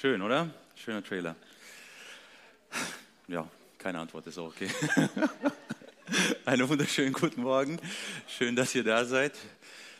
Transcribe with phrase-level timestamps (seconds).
[0.00, 0.48] Schön, oder?
[0.76, 1.34] Schöner Trailer.
[3.26, 4.70] Ja, keine Antwort ist auch okay.
[6.44, 7.80] Einen wunderschönen guten Morgen.
[8.28, 9.32] Schön, dass ihr da seid.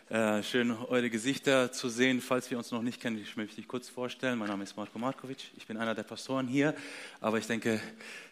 [0.08, 2.20] Äh, schön, eure Gesichter zu sehen.
[2.20, 4.38] Falls wir uns noch nicht kennen, ich möchte mich kurz vorstellen.
[4.38, 5.50] Mein Name ist Marko Markovic.
[5.56, 6.76] Ich bin einer der Pastoren hier.
[7.20, 7.80] Aber ich denke,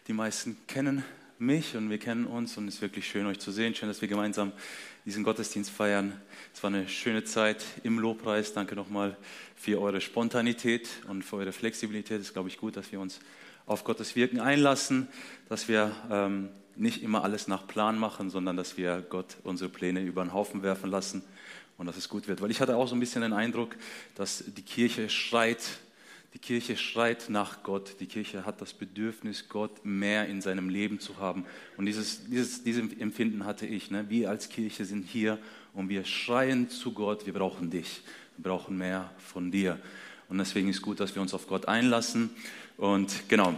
[0.07, 1.03] die meisten kennen
[1.39, 2.57] mich und wir kennen uns.
[2.57, 3.75] Und es ist wirklich schön, euch zu sehen.
[3.75, 4.51] Schön, dass wir gemeinsam
[5.05, 6.19] diesen Gottesdienst feiern.
[6.53, 8.53] Es war eine schöne Zeit im Lobpreis.
[8.53, 9.15] Danke nochmal
[9.55, 12.19] für eure Spontanität und für eure Flexibilität.
[12.19, 13.19] Es ist, glaube ich, gut, dass wir uns
[13.65, 15.07] auf Gottes Wirken einlassen,
[15.49, 20.01] dass wir ähm, nicht immer alles nach Plan machen, sondern dass wir Gott unsere Pläne
[20.01, 21.23] über den Haufen werfen lassen
[21.77, 22.41] und dass es gut wird.
[22.41, 23.75] Weil ich hatte auch so ein bisschen den Eindruck,
[24.15, 25.63] dass die Kirche schreit,
[26.33, 27.95] die Kirche schreit nach Gott.
[27.99, 31.45] Die Kirche hat das Bedürfnis, Gott mehr in seinem Leben zu haben.
[31.77, 33.91] Und dieses, dieses, dieses Empfinden hatte ich.
[33.91, 34.05] Ne?
[34.09, 35.39] Wir als Kirche sind hier
[35.73, 38.01] und wir schreien zu Gott, wir brauchen dich.
[38.37, 39.79] Wir brauchen mehr von dir.
[40.29, 42.29] Und deswegen ist gut, dass wir uns auf Gott einlassen.
[42.75, 43.57] Und genau,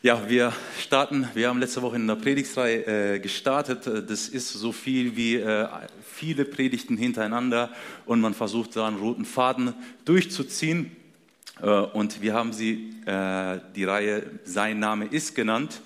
[0.00, 3.84] ja, wir starten, wir haben letzte Woche in der Predigtreihe äh, gestartet.
[4.08, 5.66] Das ist so viel wie äh,
[6.04, 7.72] viele Predigten hintereinander
[8.06, 10.94] und man versucht da einen roten Faden durchzuziehen.
[11.62, 15.80] Äh, und wir haben sie, äh, die Reihe Sein Name ist genannt.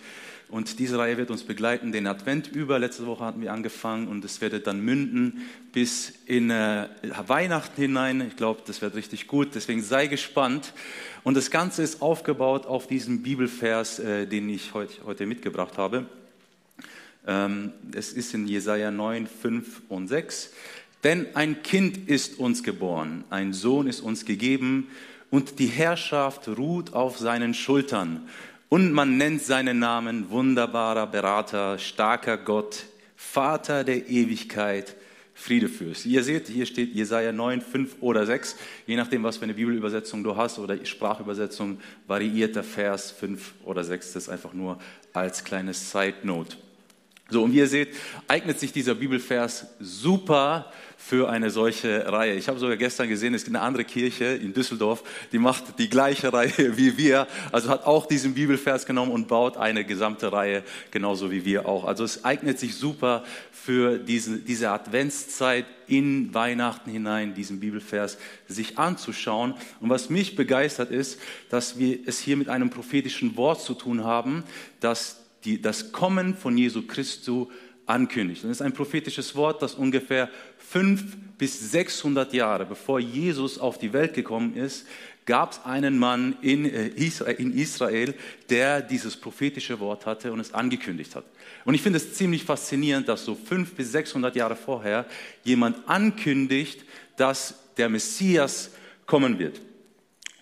[0.49, 2.79] Und diese Reihe wird uns begleiten den Advent über.
[2.79, 6.89] Letzte Woche hatten wir angefangen und es wird dann münden bis in äh,
[7.27, 8.21] Weihnachten hinein.
[8.29, 9.55] Ich glaube, das wird richtig gut.
[9.55, 10.75] Deswegen sei gespannt.
[11.25, 16.05] Und das Ganze ist aufgebaut auf diesem Bibelvers, den ich heute, heute mitgebracht habe.
[17.27, 20.53] Ähm, es ist in Jesaja 9, 5 und 6.
[21.05, 24.89] Denn ein Kind ist uns geboren, ein Sohn ist uns gegeben
[25.33, 28.29] und die Herrschaft ruht auf seinen Schultern.
[28.69, 32.85] Und man nennt seinen Namen wunderbarer Berater, starker Gott,
[33.17, 34.95] Vater der Ewigkeit,
[35.33, 36.05] Friedefürst.
[36.05, 38.57] Ihr seht, hier steht Jesaja 9, 5 oder 6.
[38.87, 43.85] Je nachdem, was für eine Bibelübersetzung du hast oder Sprachübersetzung, variiert der Vers 5 oder
[43.85, 44.13] 6.
[44.13, 44.79] Das ist einfach nur
[45.15, 46.59] als kleines Side Note.
[47.33, 47.89] So, und wie ihr seht,
[48.29, 52.35] eignet sich dieser Bibelvers super für eine solche Reihe.
[52.35, 55.89] Ich habe sogar gestern gesehen, es gibt eine andere Kirche in Düsseldorf, die macht die
[55.89, 60.63] gleiche Reihe wie wir, also hat auch diesen Bibelvers genommen und baut eine gesamte Reihe,
[60.91, 61.85] genauso wie wir auch.
[61.87, 68.79] Also es eignet sich super für diese, diese Adventszeit in Weihnachten hinein, diesen Bibelvers sich
[68.79, 69.55] anzuschauen.
[69.81, 71.19] Und was mich begeistert ist,
[71.49, 74.45] dass wir es hier mit einem prophetischen Wort zu tun haben,
[74.81, 77.49] das die, das Kommen von Jesu Christus
[77.87, 78.45] ankündigt.
[78.45, 83.79] Und das ist ein prophetisches Wort, das ungefähr fünf bis 600 Jahre bevor Jesus auf
[83.79, 84.87] die Welt gekommen ist,
[85.27, 88.15] gab es einen Mann in äh, Israel,
[88.49, 91.25] der dieses prophetische Wort hatte und es angekündigt hat.
[91.65, 95.07] Und ich finde es ziemlich faszinierend, dass so fünf bis 600 Jahre vorher
[95.45, 96.85] jemand ankündigt,
[97.17, 98.71] dass der Messias
[99.07, 99.61] kommen wird.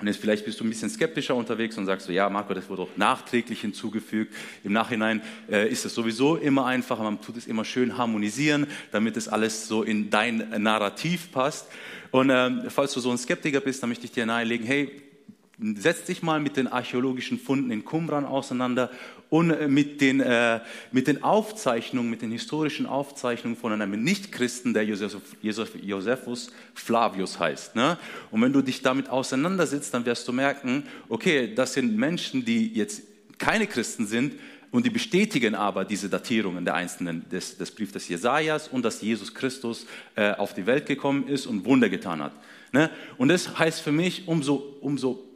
[0.01, 2.69] Und jetzt vielleicht bist du ein bisschen skeptischer unterwegs und sagst so, ja, Marco, das
[2.71, 4.35] wurde auch nachträglich hinzugefügt.
[4.65, 9.17] Im Nachhinein äh, ist es sowieso immer einfacher, man tut es immer schön harmonisieren, damit
[9.17, 11.67] es alles so in dein Narrativ passt.
[12.11, 14.91] Und äh, falls du so ein Skeptiker bist, dann möchte ich dir nahelegen, hey,
[15.77, 18.91] setz dich mal mit den archäologischen Funden in Qumran auseinander
[19.29, 20.61] und äh, mit den, äh,
[20.91, 27.77] mit den Aufzeichnungen, mit den historischen Aufzeichnungen von einem Nichtchristen, der Joseph, Josephus Flavius heißt.
[27.77, 27.99] Ne?
[28.31, 32.73] Und wenn du dich damit auseinandersetzt, dann wirst du merken, okay, das sind Menschen, die
[32.75, 33.03] jetzt
[33.39, 34.35] keine Christen sind,
[34.73, 39.01] und die bestätigen aber diese Datierungen der einzelnen des, des Briefs des Jesajas und dass
[39.01, 39.85] Jesus Christus
[40.15, 42.33] äh, auf die Welt gekommen ist und Wunder getan hat.
[42.73, 42.89] Ne?
[43.19, 45.30] Und das heißt für mich, umso, umso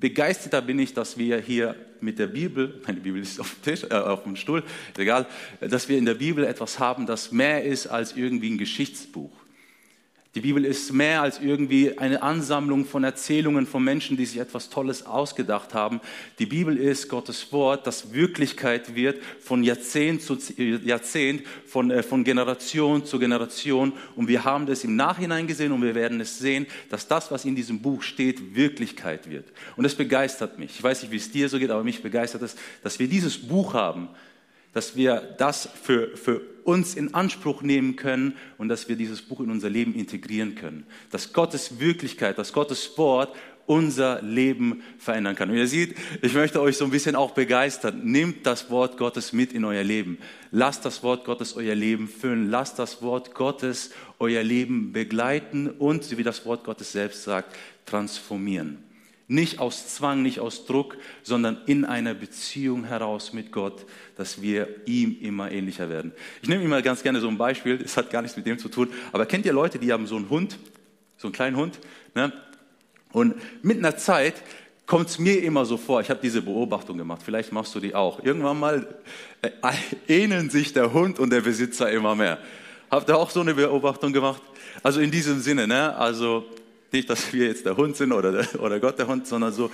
[0.00, 3.84] begeisterter bin ich, dass wir hier mit der Bibel, meine Bibel ist auf dem, Tisch,
[3.84, 4.62] äh, auf dem Stuhl,
[4.96, 5.26] egal,
[5.60, 9.32] dass wir in der Bibel etwas haben, das mehr ist als irgendwie ein Geschichtsbuch.
[10.34, 14.68] Die Bibel ist mehr als irgendwie eine Ansammlung von Erzählungen von Menschen, die sich etwas
[14.68, 16.02] Tolles ausgedacht haben.
[16.38, 22.24] Die Bibel ist Gottes Wort, das Wirklichkeit wird von Jahrzehnt zu Jahrzehnt, von, äh, von
[22.24, 23.94] Generation zu Generation.
[24.16, 27.46] Und wir haben das im Nachhinein gesehen und wir werden es sehen, dass das, was
[27.46, 29.50] in diesem Buch steht, Wirklichkeit wird.
[29.76, 30.72] Und es begeistert mich.
[30.76, 33.38] Ich weiß nicht, wie es dir so geht, aber mich begeistert es, dass wir dieses
[33.38, 34.10] Buch haben,
[34.78, 39.40] dass wir das für, für uns in Anspruch nehmen können und dass wir dieses Buch
[39.40, 40.86] in unser Leben integrieren können.
[41.10, 43.34] Dass Gottes Wirklichkeit, dass Gottes Wort
[43.66, 45.50] unser Leben verändern kann.
[45.50, 48.02] Und ihr seht, ich möchte euch so ein bisschen auch begeistern.
[48.04, 50.18] Nehmt das Wort Gottes mit in euer Leben.
[50.52, 52.48] Lasst das Wort Gottes euer Leben füllen.
[52.48, 53.90] Lasst das Wort Gottes
[54.20, 58.87] euer Leben begleiten und, wie das Wort Gottes selbst sagt, transformieren.
[59.30, 63.84] Nicht aus Zwang, nicht aus Druck, sondern in einer Beziehung heraus mit Gott,
[64.16, 66.12] dass wir ihm immer ähnlicher werden.
[66.40, 68.70] Ich nehme immer ganz gerne so ein Beispiel, das hat gar nichts mit dem zu
[68.70, 70.58] tun, aber kennt ihr Leute, die haben so einen Hund,
[71.18, 71.78] so einen kleinen Hund,
[72.14, 72.32] ne?
[73.12, 74.42] und mit einer Zeit
[74.86, 77.94] kommt es mir immer so vor, ich habe diese Beobachtung gemacht, vielleicht machst du die
[77.94, 78.24] auch.
[78.24, 78.86] Irgendwann mal
[79.42, 79.50] äh,
[80.08, 82.38] ähneln sich der Hund und der Besitzer immer mehr.
[82.90, 84.40] Habt ihr auch so eine Beobachtung gemacht?
[84.82, 85.94] Also in diesem Sinne, ne?
[85.96, 86.46] also
[86.92, 89.70] nicht, dass wir jetzt der Hund sind oder, der, oder Gott der Hund, sondern so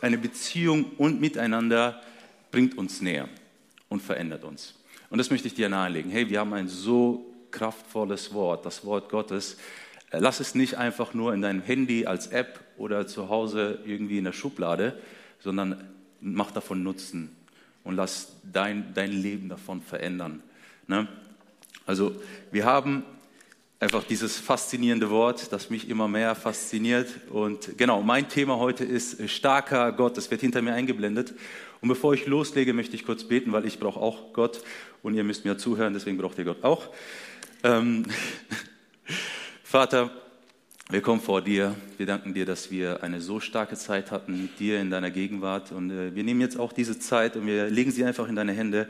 [0.00, 2.02] eine Beziehung und Miteinander
[2.50, 3.28] bringt uns näher
[3.88, 4.74] und verändert uns.
[5.10, 6.10] Und das möchte ich dir nahelegen.
[6.10, 9.58] Hey, wir haben ein so kraftvolles Wort, das Wort Gottes.
[10.10, 14.18] Äh, lass es nicht einfach nur in deinem Handy als App oder zu Hause irgendwie
[14.18, 14.98] in der Schublade,
[15.40, 15.88] sondern
[16.20, 17.36] mach davon Nutzen
[17.84, 20.42] und lass dein, dein Leben davon verändern.
[20.86, 21.08] Ne?
[21.86, 22.14] Also
[22.50, 23.04] wir haben
[23.82, 27.08] einfach dieses faszinierende Wort, das mich immer mehr fasziniert.
[27.30, 30.16] Und genau, mein Thema heute ist starker Gott.
[30.16, 31.34] Das wird hinter mir eingeblendet.
[31.80, 34.62] Und bevor ich loslege, möchte ich kurz beten, weil ich brauche auch Gott
[35.02, 36.90] und ihr müsst mir zuhören, deswegen braucht ihr Gott auch.
[37.64, 38.04] Ähm,
[39.64, 40.12] Vater,
[40.88, 41.74] wir kommen vor dir.
[41.96, 45.72] Wir danken dir, dass wir eine so starke Zeit hatten mit dir in deiner Gegenwart.
[45.72, 48.52] Und äh, wir nehmen jetzt auch diese Zeit und wir legen sie einfach in deine
[48.52, 48.86] Hände.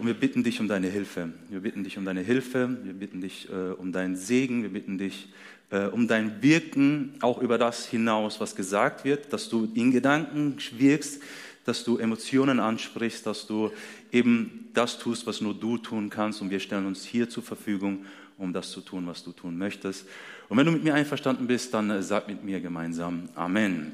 [0.00, 1.28] Und wir bitten dich um deine Hilfe.
[1.50, 2.74] Wir bitten dich um deine Hilfe.
[2.84, 4.62] Wir bitten dich äh, um deinen Segen.
[4.62, 5.28] Wir bitten dich
[5.68, 10.56] äh, um dein Wirken auch über das hinaus, was gesagt wird, dass du in Gedanken
[10.78, 11.20] wirkst,
[11.66, 13.72] dass du Emotionen ansprichst, dass du
[14.10, 16.40] eben das tust, was nur du tun kannst.
[16.40, 18.06] Und wir stellen uns hier zur Verfügung,
[18.38, 20.06] um das zu tun, was du tun möchtest.
[20.48, 23.92] Und wenn du mit mir einverstanden bist, dann äh, sag mit mir gemeinsam Amen.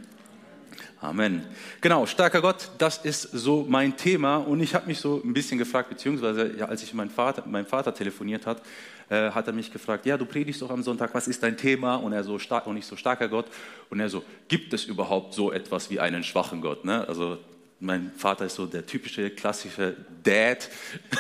[1.01, 1.45] Amen.
[1.83, 4.37] Genau, starker Gott, das ist so mein Thema.
[4.37, 7.67] Und ich habe mich so ein bisschen gefragt, beziehungsweise ja, als ich meinen Vater, meinem
[7.67, 8.63] Vater telefoniert hat,
[9.11, 11.97] äh, hat er mich gefragt, ja, du predigst doch am Sonntag, was ist dein Thema?
[11.97, 13.47] Und er so stark und ich so starker Gott.
[13.91, 16.87] Und er so, gibt es überhaupt so etwas wie einen schwachen Gott?
[16.87, 17.07] Ne?
[17.07, 17.39] Also
[17.79, 20.71] mein Vater ist so der typische klassische Dad,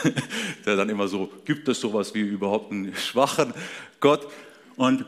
[0.64, 3.52] der dann immer so, gibt es sowas wie überhaupt einen schwachen
[4.00, 4.26] Gott?
[4.76, 5.04] Und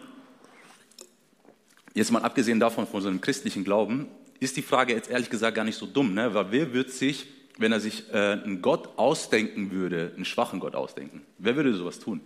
[1.94, 4.08] jetzt mal abgesehen davon von so einem christlichen Glauben,
[4.40, 6.32] ist die Frage jetzt ehrlich gesagt gar nicht so dumm, ne?
[6.34, 7.26] weil wer würde sich,
[7.58, 11.22] wenn er sich äh, einen Gott ausdenken würde, einen schwachen Gott ausdenken?
[11.38, 12.20] Wer würde sowas tun?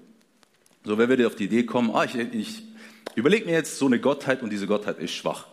[0.84, 2.62] So, wer würde auf die Idee kommen, ah, ich, ich
[3.14, 5.46] überlege mir jetzt so eine Gottheit und diese Gottheit ist schwach.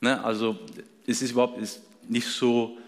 [0.00, 0.22] Ne?
[0.24, 0.58] Also
[1.06, 2.78] es ist überhaupt ist nicht so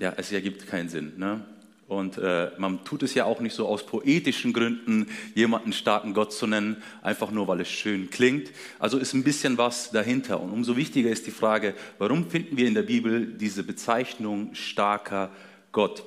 [0.00, 1.12] ja, es ergibt keinen Sinn.
[1.18, 1.44] Ne?
[1.90, 6.32] Und äh, man tut es ja auch nicht so aus poetischen Gründen, jemanden starken Gott
[6.32, 8.52] zu nennen, einfach nur, weil es schön klingt.
[8.78, 10.40] Also ist ein bisschen was dahinter.
[10.40, 15.32] Und umso wichtiger ist die Frage, warum finden wir in der Bibel diese Bezeichnung starker
[15.72, 16.04] Gott?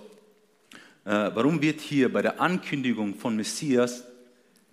[1.03, 4.05] Äh, warum wird hier bei der Ankündigung von Messias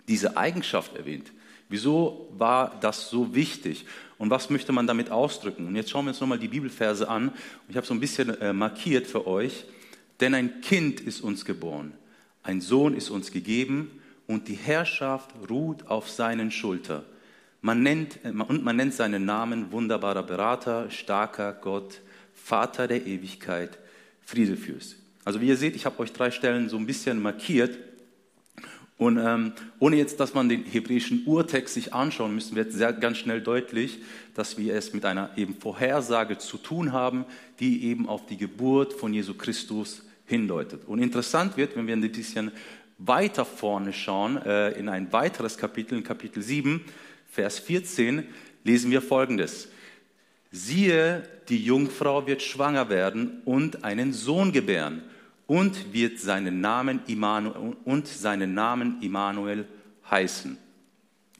[0.06, 1.32] diese Eigenschaft erwähnt?
[1.68, 3.84] Wieso war das so wichtig?
[4.16, 5.66] Und was möchte man damit ausdrücken?
[5.66, 7.32] Und jetzt schauen wir uns nochmal die Bibelverse an.
[7.68, 9.64] Ich habe so ein bisschen äh, markiert für euch.
[10.20, 11.92] Denn ein Kind ist uns geboren,
[12.42, 13.90] ein Sohn ist uns gegeben
[14.26, 17.02] und die Herrschaft ruht auf seinen Schultern.
[17.62, 22.00] Man nennt, äh, und man nennt seinen Namen wunderbarer Berater, starker Gott,
[22.34, 23.78] Vater der Ewigkeit,
[24.24, 24.96] Friedefürst.
[25.24, 27.78] Also wie ihr seht, ich habe euch drei Stellen so ein bisschen markiert.
[28.96, 32.92] Und ähm, ohne jetzt, dass man den hebräischen Urtext sich anschauen, müssen wir jetzt sehr,
[32.92, 33.98] ganz schnell deutlich,
[34.34, 37.24] dass wir es mit einer eben Vorhersage zu tun haben,
[37.60, 40.86] die eben auf die Geburt von Jesu Christus hindeutet.
[40.86, 42.52] Und interessant wird, wenn wir ein bisschen
[42.98, 46.82] weiter vorne schauen, äh, in ein weiteres Kapitel, in Kapitel 7,
[47.30, 48.24] Vers 14,
[48.64, 49.68] lesen wir Folgendes.
[50.50, 55.02] Siehe, die Jungfrau wird schwanger werden und einen Sohn gebären
[55.46, 59.66] und wird seinen Namen Immanuel, und seinen Namen Immanuel
[60.10, 60.56] heißen.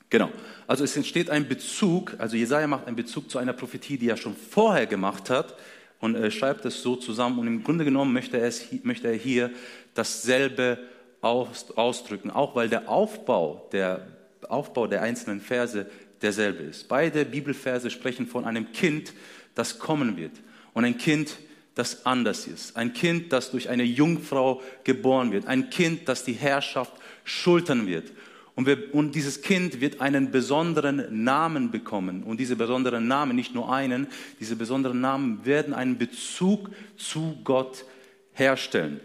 [0.09, 0.31] Genau.
[0.67, 4.17] Also es entsteht ein Bezug, also Jesaja macht einen Bezug zu einer Prophetie, die er
[4.17, 5.57] schon vorher gemacht hat
[6.01, 7.39] und äh, schreibt es so zusammen.
[7.39, 9.51] Und im Grunde genommen möchte er, es, möchte er hier
[9.95, 10.79] dasselbe
[11.21, 14.07] aus, ausdrücken, auch weil der Aufbau der,
[14.49, 15.87] Aufbau der einzelnen Verse
[16.23, 16.89] derselbe ist.
[16.89, 19.13] Beide Bibelverse sprechen von einem Kind,
[19.55, 20.33] das kommen wird.
[20.73, 21.37] Und ein Kind,
[21.75, 22.77] das anders ist.
[22.77, 25.47] Ein Kind, das durch eine Jungfrau geboren wird.
[25.47, 26.93] Ein Kind, das die Herrschaft
[27.25, 28.13] schultern wird.
[28.61, 32.23] Und, wir, und, dieses Kind wird einen besonderen Namen bekommen.
[32.23, 34.07] Und diese besonderen Namen, nicht nur einen,
[34.39, 37.87] diese besonderen Namen werden einen Bezug zu Gott
[38.35, 39.01] herstellen.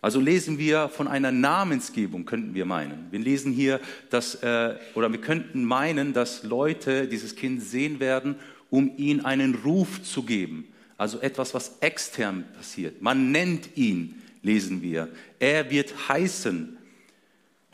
[0.00, 3.08] Also lesen wir von einer Namensgebung, könnten wir meinen.
[3.10, 8.36] Wir lesen hier, dass, äh, oder wir könnten meinen, dass Leute dieses Kind sehen werden,
[8.70, 10.68] um ihm einen Ruf zu geben.
[10.96, 13.02] Also etwas, was extern passiert.
[13.02, 15.10] Man nennt ihn, lesen wir.
[15.38, 16.73] Er wird heißen.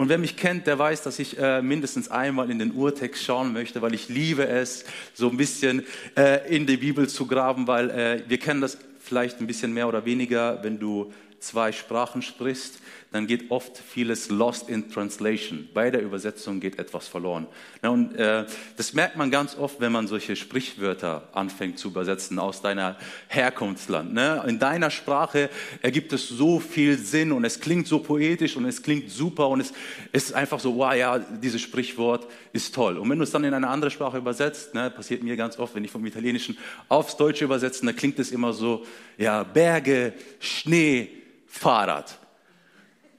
[0.00, 3.52] Und wer mich kennt, der weiß, dass ich äh, mindestens einmal in den Urtext schauen
[3.52, 5.84] möchte, weil ich liebe es, so ein bisschen
[6.16, 9.88] äh, in die Bibel zu graben, weil äh, wir kennen das vielleicht ein bisschen mehr
[9.88, 12.80] oder weniger, wenn du zwei Sprachen sprichst,
[13.12, 15.68] dann geht oft vieles lost in translation.
[15.74, 17.48] Bei der Übersetzung geht etwas verloren.
[17.82, 22.62] Und äh, das merkt man ganz oft, wenn man solche Sprichwörter anfängt zu übersetzen aus
[22.62, 22.96] deiner
[23.28, 24.14] Herkunftsland.
[24.14, 24.44] Ne?
[24.46, 25.50] In deiner Sprache
[25.82, 29.60] ergibt es so viel Sinn und es klingt so poetisch und es klingt super und
[29.60, 29.72] es,
[30.12, 32.96] ist einfach so, wow, ja, dieses Sprichwort ist toll.
[32.96, 35.74] Und wenn du es dann in eine andere Sprache übersetzt, ne, passiert mir ganz oft,
[35.74, 36.56] wenn ich vom Italienischen
[36.88, 38.86] aufs Deutsche übersetze, dann klingt es immer so,
[39.18, 41.08] ja, Berge, Schnee,
[41.50, 42.18] Fahrrad.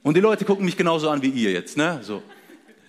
[0.02, 1.76] Und die Leute gucken mich genauso an wie ihr jetzt.
[1.76, 2.00] Ne?
[2.02, 2.22] So.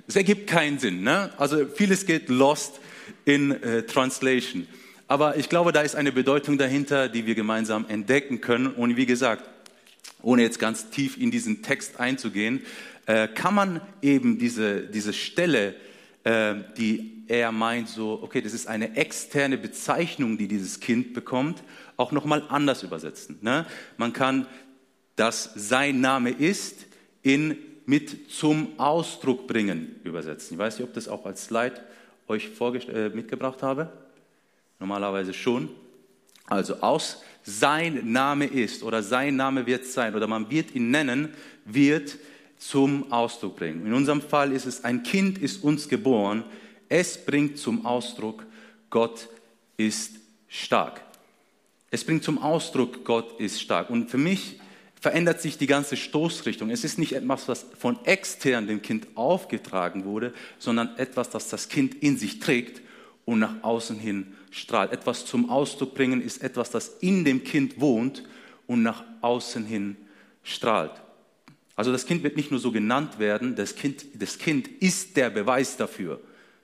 [0.08, 1.04] Es ergibt keinen Sinn.
[1.04, 1.32] Ne?
[1.38, 2.80] Also vieles geht lost
[3.26, 4.68] in äh, Translation.
[5.08, 8.68] Aber ich glaube, da ist eine Bedeutung dahinter, die wir gemeinsam entdecken können.
[8.68, 9.48] Und wie gesagt,
[10.22, 12.62] ohne jetzt ganz tief in diesen Text einzugehen,
[13.06, 15.76] äh, kann man eben diese, diese Stelle,
[16.24, 21.64] äh, die er meint, so, okay, das ist eine externe Bezeichnung, die dieses Kind bekommt,
[21.98, 23.38] auch nochmal anders übersetzen.
[23.42, 23.66] Ne?
[23.98, 24.48] Man kann
[25.16, 26.86] das sein Name ist,
[27.22, 30.54] in mit zum Ausdruck bringen übersetzen.
[30.54, 31.82] Ich weiß nicht, ob das auch als Slide
[32.28, 33.92] euch äh, mitgebracht habe.
[34.80, 35.70] Normalerweise schon.
[36.46, 41.34] Also aus sein Name ist oder sein Name wird sein oder man wird ihn nennen,
[41.66, 42.18] wird
[42.58, 43.86] zum Ausdruck bringen.
[43.86, 46.46] In unserem Fall ist es, ein Kind ist uns geboren.
[46.88, 48.46] Es bringt zum Ausdruck,
[48.90, 49.28] Gott
[49.76, 50.14] ist
[50.48, 51.02] stark.
[51.92, 53.90] Es bringt zum Ausdruck, Gott ist stark.
[53.90, 54.60] Und für mich
[55.04, 56.70] verändert sich die ganze Stoßrichtung.
[56.70, 61.68] Es ist nicht etwas, was von extern dem Kind aufgetragen wurde, sondern etwas, das das
[61.68, 62.82] Kind in sich trägt
[63.26, 64.94] und nach außen hin strahlt.
[64.94, 68.24] Etwas zum Ausdruck bringen ist etwas, das in dem Kind wohnt
[68.66, 69.98] und nach außen hin
[70.42, 70.94] strahlt.
[71.76, 75.30] Also das Kind wird nicht nur so genannt werden, das Kind, das kind ist der
[75.30, 76.22] Beweis dafür,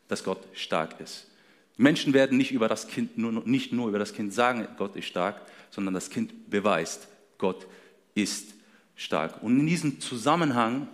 [0.08, 1.28] dass Gott stark ist.
[1.76, 5.08] Menschen werden nicht, über das kind, nur, nicht nur über das Kind sagen, Gott ist
[5.08, 5.42] stark,
[5.72, 7.68] sondern das Kind beweist, Gott
[8.22, 8.54] ist
[8.96, 9.42] stark.
[9.42, 10.88] Und in diesem Zusammenhang,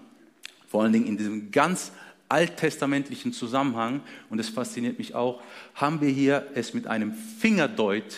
[0.68, 1.92] vor allen Dingen in diesem ganz
[2.30, 5.42] alttestamentlichen Zusammenhang, und das fasziniert mich auch,
[5.74, 8.18] haben wir hier es mit einem Fingerdeut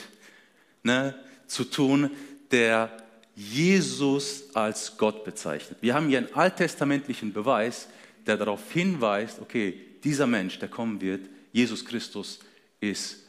[0.83, 1.15] ne,
[1.47, 2.11] zu tun,
[2.51, 2.91] der
[3.35, 5.77] Jesus als Gott bezeichnet.
[5.81, 7.87] Wir haben hier einen alttestamentlichen Beweis,
[8.25, 12.39] der darauf hinweist, okay, dieser Mensch, der kommen wird, Jesus Christus
[12.79, 13.25] ist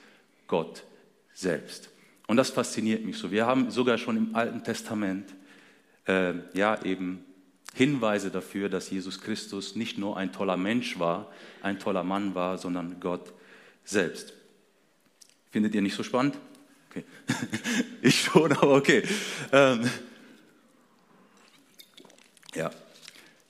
[0.47, 0.82] Gott
[1.35, 1.90] selbst.
[2.26, 3.30] Und das fasziniert mich so.
[3.30, 5.35] Wir haben sogar schon im Alten Testament
[6.09, 7.25] äh, ja eben
[7.75, 11.31] Hinweise dafür, dass Jesus Christus nicht nur ein toller Mensch war,
[11.62, 13.33] ein toller Mann war, sondern Gott
[13.85, 14.33] selbst.
[15.50, 16.37] Findet ihr nicht so spannend?
[16.91, 17.05] Okay.
[18.03, 19.03] ich schon, aber okay.
[19.53, 19.88] Ähm,
[22.55, 22.71] ja.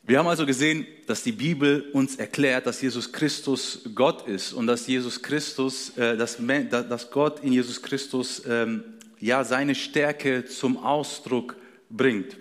[0.03, 4.67] Wir haben also gesehen, dass die Bibel uns erklärt, dass Jesus Christus Gott ist und
[4.67, 8.85] dass Jesus Christus, äh, dass, Gott in Jesus Christus ähm,
[9.21, 11.57] ja seine Stärke zum Ausdruck
[11.91, 12.37] bringt.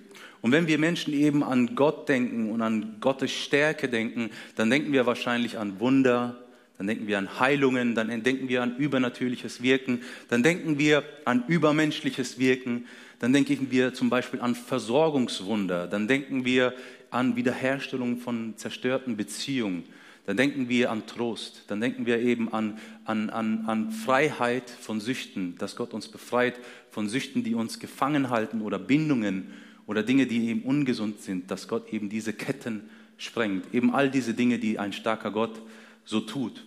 [0.47, 4.93] Und wenn wir Menschen eben an Gott denken und an Gottes Stärke denken, dann denken
[4.93, 6.41] wir wahrscheinlich an Wunder,
[6.77, 11.43] dann denken wir an Heilungen, dann denken wir an übernatürliches Wirken, dann denken wir an
[11.49, 12.85] übermenschliches Wirken,
[13.19, 16.73] dann denken wir zum Beispiel an Versorgungswunder, dann denken wir
[17.09, 19.83] an Wiederherstellung von zerstörten Beziehungen,
[20.27, 25.01] dann denken wir an Trost, dann denken wir eben an, an, an, an Freiheit von
[25.01, 26.57] Süchten, dass Gott uns befreit
[26.89, 29.51] von Süchten, die uns gefangen halten oder Bindungen
[29.87, 33.73] oder Dinge, die eben ungesund sind, dass Gott eben diese Ketten sprengt.
[33.73, 35.59] Eben all diese Dinge, die ein starker Gott
[36.05, 36.63] so tut.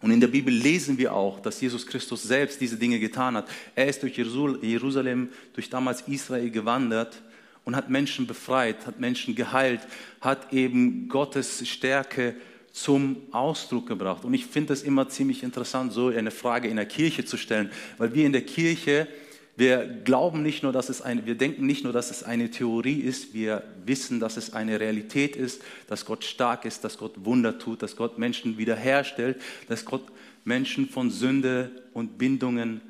[0.00, 3.48] Und in der Bibel lesen wir auch, dass Jesus Christus selbst diese Dinge getan hat.
[3.74, 7.22] Er ist durch Jerusalem, durch damals Israel gewandert
[7.64, 9.80] und hat Menschen befreit, hat Menschen geheilt,
[10.20, 12.36] hat eben Gottes Stärke
[12.70, 14.24] zum Ausdruck gebracht.
[14.24, 17.70] Und ich finde es immer ziemlich interessant, so eine Frage in der Kirche zu stellen,
[17.96, 19.08] weil wir in der Kirche
[19.56, 23.00] wir glauben nicht nur, dass es eine, wir denken nicht nur, dass es eine Theorie
[23.00, 27.58] ist, wir wissen, dass es eine Realität ist, dass Gott stark ist, dass Gott Wunder
[27.58, 30.02] tut, dass Gott Menschen wiederherstellt, dass Gott
[30.44, 32.80] Menschen von Sünde und Bindungen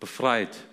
[0.00, 0.64] befreit.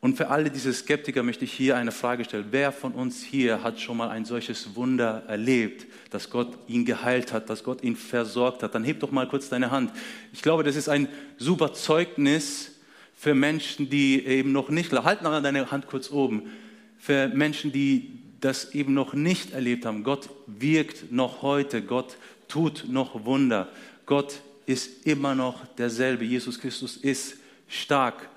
[0.00, 2.46] Und für alle diese Skeptiker möchte ich hier eine Frage stellen.
[2.50, 7.32] Wer von uns hier hat schon mal ein solches Wunder erlebt, dass Gott ihn geheilt
[7.32, 8.74] hat, dass Gott ihn versorgt hat?
[8.74, 9.90] Dann heb doch mal kurz deine Hand.
[10.32, 11.08] Ich glaube, das ist ein
[11.38, 12.75] super Zeugnis
[13.16, 16.50] für Menschen, die eben noch nicht, halt noch deine Hand kurz oben,
[16.98, 20.04] für Menschen, die das eben noch nicht erlebt haben.
[20.04, 23.68] Gott wirkt noch heute, Gott tut noch Wunder.
[24.04, 26.24] Gott ist immer noch derselbe.
[26.24, 28.28] Jesus Christus ist stark.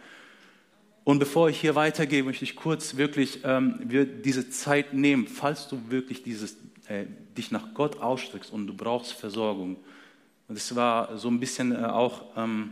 [1.04, 5.68] Und bevor ich hier weitergehe, möchte ich kurz wirklich ähm, wir diese Zeit nehmen, falls
[5.68, 6.54] du wirklich dieses,
[6.88, 7.06] äh,
[7.38, 9.78] dich nach Gott ausstreckst und du brauchst Versorgung.
[10.48, 12.72] Und es war so ein bisschen äh, auch ähm,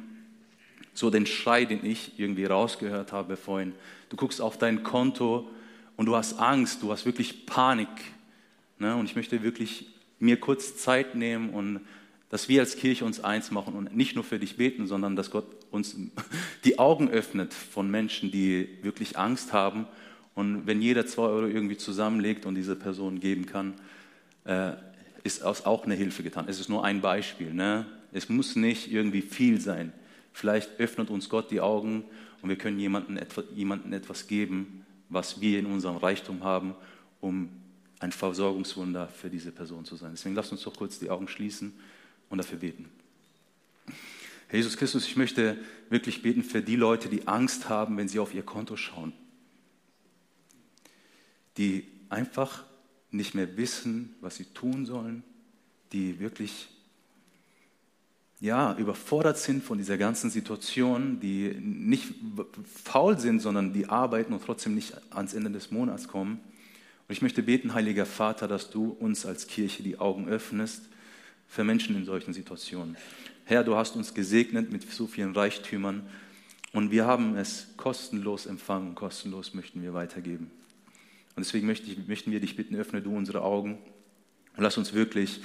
[0.97, 3.73] so den Schrei, den ich irgendwie rausgehört habe vorhin.
[4.09, 5.47] Du guckst auf dein Konto
[5.95, 7.87] und du hast Angst, du hast wirklich Panik.
[8.79, 8.95] Ne?
[8.95, 11.81] Und ich möchte wirklich mir kurz Zeit nehmen und
[12.29, 15.29] dass wir als Kirche uns eins machen und nicht nur für dich beten, sondern dass
[15.29, 15.95] Gott uns
[16.63, 19.85] die Augen öffnet von Menschen, die wirklich Angst haben.
[20.33, 23.75] Und wenn jeder zwei Euro irgendwie zusammenlegt und diese Person geben kann,
[24.45, 24.71] äh,
[25.23, 26.45] ist auch eine Hilfe getan.
[26.47, 27.53] Es ist nur ein Beispiel.
[27.53, 27.85] Ne?
[28.13, 29.93] Es muss nicht irgendwie viel sein.
[30.33, 32.05] Vielleicht öffnet uns Gott die Augen
[32.41, 36.75] und wir können jemandem etwas, geben, was wir in unserem Reichtum haben,
[37.21, 37.49] um
[37.99, 40.11] ein Versorgungswunder für diese Person zu sein.
[40.11, 41.73] Deswegen lasst uns doch kurz die Augen schließen
[42.29, 42.89] und dafür beten.
[44.47, 45.57] Herr Jesus Christus, ich möchte
[45.89, 49.13] wirklich beten für die Leute, die Angst haben, wenn sie auf ihr Konto schauen.
[51.57, 52.63] Die einfach
[53.11, 55.23] nicht mehr wissen, was sie tun sollen,
[55.91, 56.69] die wirklich
[58.39, 62.13] ja, überfordert sind von dieser ganzen Situation, die nicht
[62.83, 66.39] faul sind, sondern die arbeiten und trotzdem nicht ans Ende des Monats kommen.
[67.07, 70.83] Und ich möchte beten, heiliger Vater, dass du uns als Kirche die Augen öffnest
[71.47, 72.95] für Menschen in solchen Situationen.
[73.45, 76.03] Herr, du hast uns gesegnet mit so vielen Reichtümern
[76.73, 80.51] und wir haben es kostenlos empfangen kostenlos möchten wir weitergeben.
[81.35, 83.77] Und deswegen möchten wir dich bitten, öffne du unsere Augen
[84.57, 85.39] und lass uns wirklich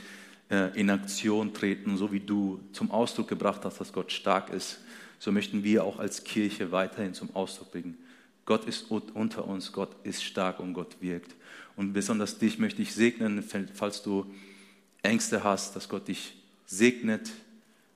[0.75, 4.81] in Aktion treten, so wie du zum Ausdruck gebracht hast, dass Gott stark ist.
[5.19, 7.97] So möchten wir auch als Kirche weiterhin zum Ausdruck bringen.
[8.45, 11.35] Gott ist unter uns, Gott ist stark und Gott wirkt.
[11.77, 13.43] Und besonders dich möchte ich segnen,
[13.73, 14.27] falls du
[15.03, 16.35] Ängste hast, dass Gott dich
[16.67, 17.31] segnet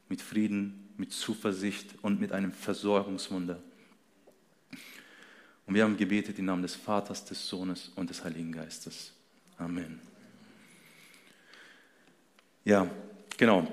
[0.09, 3.61] mit Frieden, mit Zuversicht und mit einem Versorgungswunder.
[5.67, 9.13] Und wir haben gebetet im Namen des Vaters, des Sohnes und des Heiligen Geistes.
[9.59, 10.01] Amen.
[12.67, 12.89] Ja,
[13.37, 13.65] genau.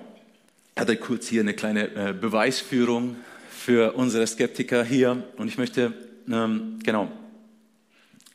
[0.76, 3.16] Ich hatte kurz hier eine kleine äh, Beweisführung
[3.50, 5.94] für unsere Skeptiker hier und ich möchte,
[6.32, 7.12] ähm, genau,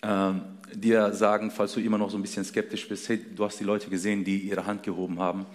[0.03, 0.41] ähm,
[0.75, 3.65] dir sagen, falls du immer noch so ein bisschen skeptisch bist, hey, du hast die
[3.65, 5.47] Leute gesehen, die ihre Hand gehoben haben.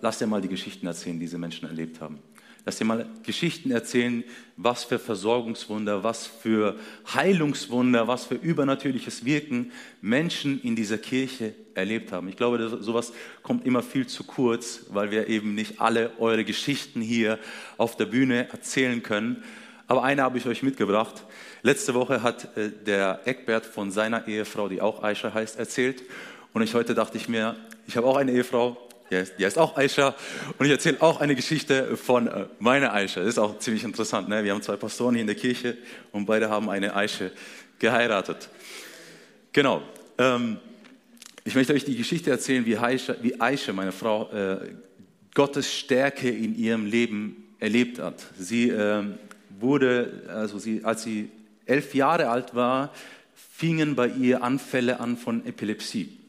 [0.00, 2.20] Lass dir mal die Geschichten erzählen, die diese Menschen erlebt haben.
[2.64, 4.22] Lass dir mal Geschichten erzählen,
[4.56, 6.76] was für Versorgungswunder, was für
[7.12, 12.28] Heilungswunder, was für übernatürliches Wirken Menschen in dieser Kirche erlebt haben.
[12.28, 17.00] Ich glaube, sowas kommt immer viel zu kurz, weil wir eben nicht alle eure Geschichten
[17.00, 17.40] hier
[17.78, 19.42] auf der Bühne erzählen können.
[19.88, 21.24] Aber eine habe ich euch mitgebracht.
[21.62, 26.02] Letzte Woche hat äh, der Eckbert von seiner Ehefrau, die auch Aisha heißt, erzählt.
[26.52, 28.76] Und ich heute dachte ich mir, ich habe auch eine Ehefrau,
[29.38, 30.14] die heißt auch Aisha.
[30.58, 33.20] Und ich erzähle auch eine Geschichte von äh, meiner Aisha.
[33.20, 34.28] Das ist auch ziemlich interessant.
[34.28, 34.42] Ne?
[34.44, 35.76] Wir haben zwei Pastoren hier in der Kirche
[36.10, 37.30] und beide haben eine Aisha
[37.78, 38.48] geheiratet.
[39.52, 39.82] Genau.
[40.18, 40.58] Ähm,
[41.44, 44.70] ich möchte euch die Geschichte erzählen, wie Aisha, wie Aisha meine Frau, äh,
[45.34, 48.22] Gottes Stärke in ihrem Leben erlebt hat.
[48.38, 49.02] Sie äh,
[49.60, 51.30] wurde, also sie, als sie
[51.66, 52.92] elf Jahre alt war,
[53.34, 56.21] fingen bei ihr Anfälle an von Epilepsie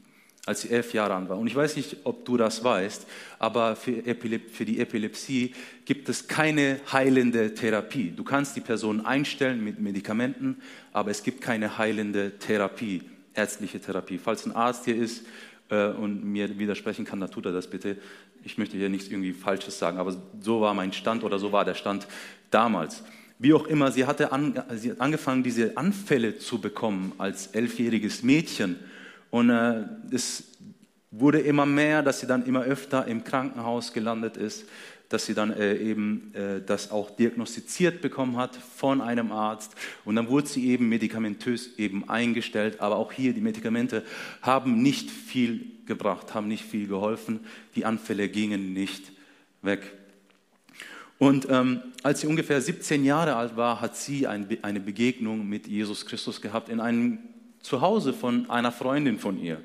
[0.45, 1.37] als sie elf Jahre alt war.
[1.37, 3.07] Und ich weiß nicht, ob du das weißt,
[3.39, 5.53] aber für, Epilep für, die Epilepsie
[5.85, 8.11] gibt es keine heilende Therapie.
[8.11, 10.57] Du kannst die Person einstellen mit Medikamenten,
[10.91, 13.03] aber es gibt keine heilende Therapie,
[13.33, 14.17] ärztliche Therapie.
[14.17, 15.25] Falls ein Arzt hier ist
[15.69, 17.97] äh, und mir widersprechen kann, dann tut er das bitte.
[18.43, 21.63] Ich möchte hier nichts irgendwie Falsches sagen, aber so war mein Stand oder so war
[21.63, 22.05] der Stand
[22.51, 23.03] damals.
[23.39, 28.23] Wie auch immer, sie hatte an, sie hat angefangen, diese Anfälle zu bekommen als elfjähriges
[28.23, 28.77] Mädchen
[29.33, 30.43] und äh, es
[31.09, 34.65] wurde immer mehr, dass sie dann immer öfter im Krankenhaus gelandet ist,
[35.09, 39.73] dass sie dann äh, eben äh, das auch diagnostiziert bekommen hat von einem Arzt.
[40.05, 42.79] Und dann wurde sie eben medikamentös eben eingestellt.
[42.79, 44.03] Aber auch hier, die Medikamente
[44.43, 47.39] haben nicht viel gebracht, haben nicht viel geholfen.
[47.75, 49.13] Die Anfälle gingen nicht
[49.63, 49.93] weg.
[51.17, 55.65] Und ähm, als sie ungefähr 17 Jahre alt war, hat sie ein, eine Begegnung mit
[55.65, 57.17] Jesus Christus gehabt in einem
[57.63, 59.59] zu Hause von einer Freundin von ihr.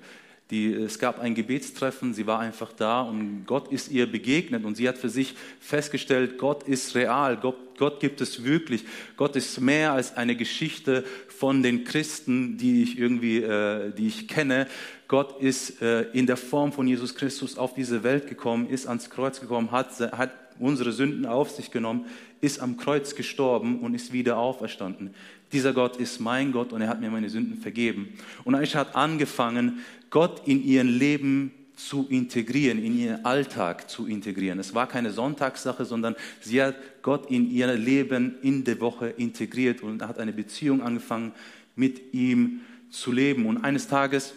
[0.50, 4.76] Die, es gab ein Gebetstreffen, sie war einfach da und Gott ist ihr begegnet und
[4.76, 8.84] sie hat für sich festgestellt, Gott ist real, Gott, Gott gibt es wirklich,
[9.18, 14.26] Gott ist mehr als eine Geschichte von den Christen, die ich irgendwie, äh, die ich
[14.26, 14.68] kenne.
[15.06, 19.10] Gott ist äh, in der Form von Jesus Christus auf diese Welt gekommen, ist ans
[19.10, 22.06] Kreuz gekommen, hat, hat unsere Sünden auf sich genommen,
[22.40, 25.14] ist am Kreuz gestorben und ist wieder auferstanden.
[25.52, 28.14] Dieser Gott ist mein Gott und er hat mir meine Sünden vergeben.
[28.44, 29.80] Und Aisha hat angefangen,
[30.10, 34.58] Gott in ihr Leben zu integrieren, in ihren Alltag zu integrieren.
[34.58, 39.82] Es war keine Sonntagssache, sondern sie hat Gott in ihr Leben in der Woche integriert
[39.82, 41.32] und hat eine Beziehung angefangen,
[41.76, 43.46] mit ihm zu leben.
[43.46, 44.34] Und eines Tages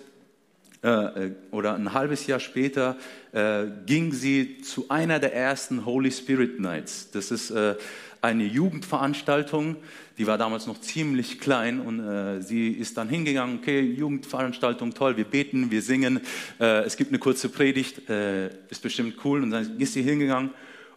[0.84, 2.96] äh, äh oder ein halbes Jahr später
[3.32, 7.10] äh, ging sie zu einer der ersten Holy Spirit Nights.
[7.12, 7.76] Das ist äh,
[8.22, 9.78] eine Jugendveranstaltung,
[10.18, 15.18] die war damals noch ziemlich klein und äh, sie ist dann hingegangen, okay, Jugendveranstaltung, toll,
[15.18, 16.22] wir beten, wir singen,
[16.60, 20.52] äh, es gibt eine kurze Predigt, äh, ist bestimmt cool und dann ist sie hingegangen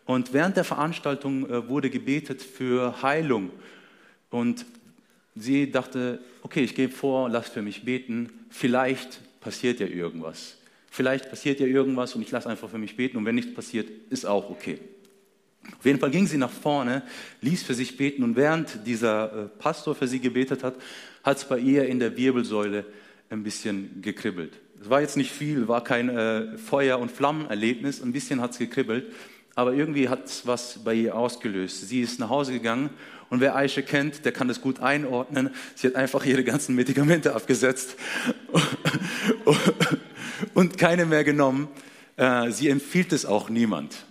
[0.05, 3.51] und während der Veranstaltung äh, wurde gebetet für Heilung
[4.29, 4.67] und
[5.35, 10.59] sie dachte, okay, ich gehe vor, lass für mich beten, vielleicht passiert ja irgendwas.
[10.91, 13.89] Vielleicht passiert ja irgendwas und ich lasse einfach für mich beten und wenn nichts passiert,
[14.11, 14.79] ist auch okay.
[15.79, 17.03] Auf jeden Fall ging sie nach vorne,
[17.41, 20.75] ließ für sich beten und während dieser äh, Pastor für sie gebetet hat,
[21.23, 22.85] hat es bei ihr in der Wirbelsäule
[23.31, 24.53] ein bisschen gekribbelt.
[24.81, 28.59] Es war jetzt nicht viel, war kein äh, Feuer- und Flammenerlebnis, ein bisschen hat es
[28.59, 29.13] gekribbelt,
[29.55, 31.89] aber irgendwie hat es was bei ihr ausgelöst.
[31.89, 32.91] Sie ist nach Hause gegangen
[33.31, 35.51] und wer Aisha kennt, der kann das gut einordnen.
[35.75, 37.97] Sie hat einfach ihre ganzen Medikamente abgesetzt
[40.55, 41.69] und keine mehr genommen.
[42.17, 44.05] Äh, sie empfiehlt es auch niemand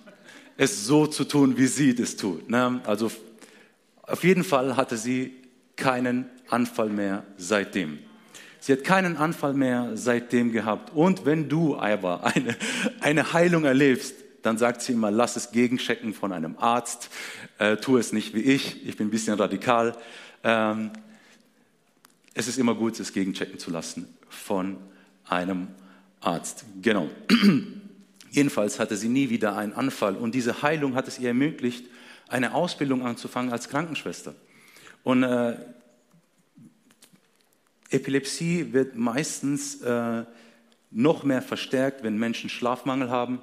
[0.57, 2.49] es so zu tun, wie sie es tut.
[2.49, 2.81] Ne?
[2.85, 3.11] Also
[4.03, 5.33] auf jeden Fall hatte sie
[5.75, 7.99] keinen Anfall mehr seitdem.
[8.59, 10.93] Sie hat keinen Anfall mehr seitdem gehabt.
[10.95, 12.55] Und wenn du aber eine,
[13.01, 17.09] eine Heilung erlebst, dann sagt sie immer, lass es gegenchecken von einem Arzt,
[17.59, 19.97] äh, tu es nicht wie ich, ich bin ein bisschen radikal.
[20.43, 20.91] Ähm,
[22.33, 24.77] es ist immer gut, es gegenchecken zu lassen von
[25.25, 25.67] einem
[26.19, 26.65] Arzt.
[26.81, 27.09] Genau.
[28.33, 31.85] Jedenfalls hatte sie nie wieder einen Anfall und diese Heilung hat es ihr ermöglicht,
[32.27, 34.33] eine Ausbildung anzufangen als Krankenschwester.
[35.03, 35.55] Und äh,
[37.91, 40.23] Epilepsie wird meistens äh,
[40.89, 43.39] noch mehr verstärkt, wenn Menschen Schlafmangel haben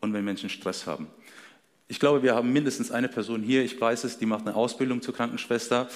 [0.00, 1.06] und wenn Menschen Stress haben.
[1.86, 5.00] Ich glaube, wir haben mindestens eine Person hier, ich weiß es, die macht eine Ausbildung
[5.00, 5.88] zur Krankenschwester.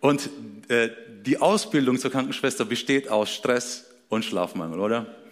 [0.00, 0.30] Und
[0.68, 0.88] äh,
[1.26, 5.23] die Ausbildung zur Krankenschwester besteht aus Stress und Schlafmangel, oder?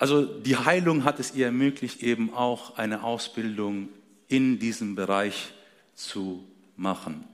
[0.00, 3.90] Also die Heilung hat es ihr ermöglicht, eben auch eine Ausbildung
[4.28, 5.52] in diesem Bereich
[5.94, 6.42] zu
[6.74, 7.24] machen.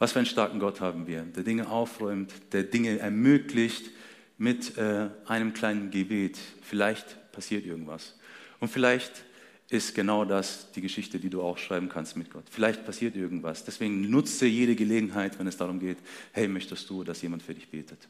[0.00, 3.90] Was für einen starken Gott haben wir, der Dinge aufräumt, der Dinge ermöglicht
[4.38, 6.36] mit äh, einem kleinen Gebet.
[6.62, 8.16] Vielleicht passiert irgendwas.
[8.58, 9.22] Und vielleicht
[9.70, 12.44] ist genau das die Geschichte, die du auch schreiben kannst mit Gott.
[12.50, 13.64] Vielleicht passiert irgendwas.
[13.64, 15.98] Deswegen nutze jede Gelegenheit, wenn es darum geht,
[16.32, 18.08] hey, möchtest du, dass jemand für dich betet?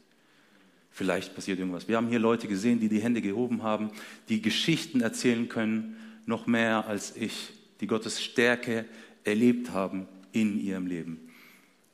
[0.99, 1.87] Vielleicht passiert irgendwas.
[1.87, 3.89] Wir haben hier Leute gesehen, die die Hände gehoben haben,
[4.27, 8.83] die Geschichten erzählen können, noch mehr als ich, die Gottes Stärke
[9.23, 11.31] erlebt haben in ihrem Leben.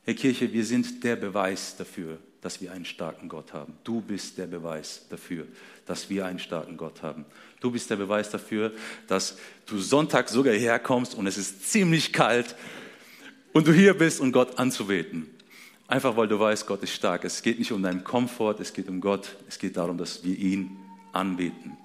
[0.06, 3.74] Herr Kirche, wir sind der Beweis dafür, dass wir einen starken Gott haben.
[3.84, 5.46] Du bist der Beweis dafür,
[5.86, 7.26] dass wir einen starken Gott haben.
[7.60, 8.74] Du bist der Beweis dafür,
[9.08, 9.38] dass
[9.68, 12.56] du Sonntag sogar herkommst und es ist ziemlich kalt
[13.54, 15.30] und du hier bist, um Gott anzubeten.
[15.88, 17.26] Einfach weil du weißt, Gott ist stark.
[17.26, 19.36] Es geht nicht um deinen Komfort, es geht um Gott.
[19.48, 20.78] Es geht darum, dass wir ihn
[21.12, 21.78] anbeten.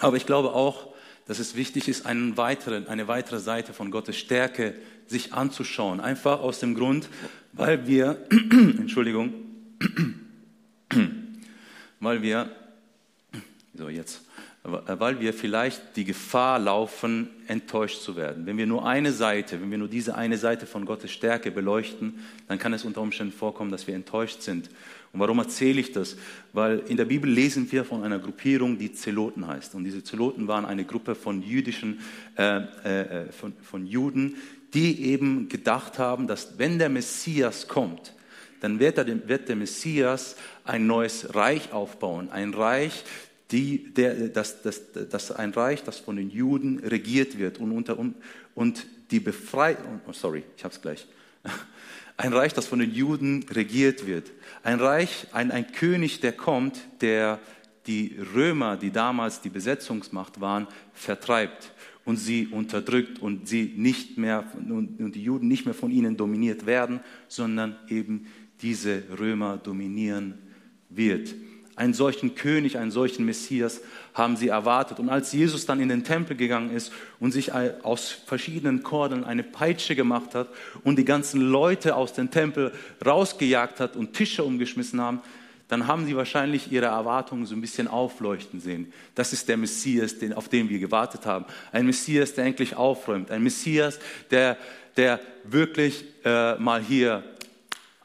[0.00, 0.94] Aber ich glaube auch,
[1.26, 4.74] dass es wichtig ist, einen weiteren, eine weitere Seite von Gottes Stärke
[5.06, 6.00] sich anzuschauen.
[6.00, 7.08] Einfach aus dem Grund,
[7.52, 9.32] weil wir, Entschuldigung,
[12.00, 12.50] weil wir,
[13.74, 14.20] so jetzt,
[14.64, 18.46] weil wir vielleicht die Gefahr laufen, enttäuscht zu werden.
[18.46, 22.20] Wenn wir nur eine Seite, wenn wir nur diese eine Seite von Gottes Stärke beleuchten,
[22.48, 24.70] dann kann es unter Umständen vorkommen, dass wir enttäuscht sind.
[25.12, 26.16] Und warum erzähle ich das?
[26.54, 29.74] Weil in der Bibel lesen wir von einer Gruppierung, die Zeloten heißt.
[29.74, 32.00] Und diese Zeloten waren eine Gruppe von jüdischen,
[32.38, 34.36] äh, äh, von, von Juden,
[34.72, 38.14] die eben gedacht haben, dass wenn der Messias kommt,
[38.60, 42.30] dann wird der Messias ein neues Reich aufbauen.
[42.30, 43.04] Ein Reich,
[43.50, 44.80] die, der, das, das,
[45.10, 47.98] das ein Reich, das von den Juden regiert wird und, unter,
[48.54, 51.06] und die Befreiung, oh, sorry, ich habe es gleich,
[52.16, 54.30] ein Reich, das von den Juden regiert wird.
[54.62, 57.38] Ein Reich, ein, ein König, der kommt, der
[57.86, 61.72] die Römer, die damals die Besetzungsmacht waren, vertreibt
[62.04, 66.66] und sie unterdrückt und sie nicht mehr und die Juden nicht mehr von ihnen dominiert
[66.66, 68.26] werden, sondern eben
[68.62, 70.38] diese Römer dominieren
[70.88, 71.34] wird.
[71.76, 73.80] Einen solchen König, einen solchen Messias
[74.14, 75.00] haben sie erwartet.
[75.00, 79.42] Und als Jesus dann in den Tempel gegangen ist und sich aus verschiedenen Kordeln eine
[79.42, 80.48] Peitsche gemacht hat
[80.84, 82.72] und die ganzen Leute aus dem Tempel
[83.04, 85.20] rausgejagt hat und Tische umgeschmissen haben,
[85.68, 88.92] dann haben sie wahrscheinlich ihre Erwartungen so ein bisschen aufleuchten sehen.
[89.14, 91.46] Das ist der Messias, auf den wir gewartet haben.
[91.72, 93.30] Ein Messias, der endlich aufräumt.
[93.30, 93.98] Ein Messias,
[94.30, 94.58] der,
[94.96, 97.24] der wirklich äh, mal hier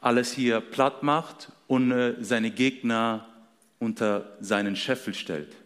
[0.00, 3.29] alles hier platt macht und äh, seine Gegner
[3.80, 5.56] unter seinen Scheffel stellt.